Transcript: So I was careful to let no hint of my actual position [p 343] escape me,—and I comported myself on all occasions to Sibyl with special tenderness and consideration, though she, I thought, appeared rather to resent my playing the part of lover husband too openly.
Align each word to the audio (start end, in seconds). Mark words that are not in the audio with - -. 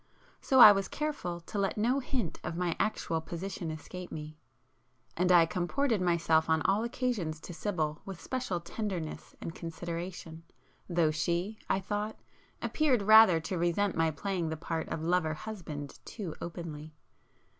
So 0.41 0.59
I 0.59 0.71
was 0.71 0.87
careful 0.87 1.39
to 1.41 1.59
let 1.59 1.77
no 1.77 1.99
hint 1.99 2.39
of 2.43 2.57
my 2.57 2.75
actual 2.79 3.21
position 3.21 3.67
[p 3.69 3.75
343] 3.75 3.99
escape 3.99 4.11
me,—and 4.11 5.31
I 5.31 5.45
comported 5.45 6.01
myself 6.01 6.49
on 6.49 6.63
all 6.63 6.83
occasions 6.83 7.39
to 7.41 7.53
Sibyl 7.53 8.01
with 8.03 8.19
special 8.19 8.59
tenderness 8.59 9.35
and 9.41 9.53
consideration, 9.53 10.41
though 10.89 11.11
she, 11.11 11.59
I 11.69 11.79
thought, 11.81 12.15
appeared 12.63 13.03
rather 13.03 13.39
to 13.41 13.59
resent 13.59 13.95
my 13.95 14.09
playing 14.09 14.49
the 14.49 14.57
part 14.57 14.89
of 14.89 15.03
lover 15.03 15.35
husband 15.35 15.99
too 16.03 16.33
openly. 16.41 16.95